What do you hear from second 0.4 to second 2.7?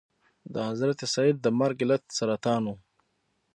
د حضرت سید د مرګ علت سرطان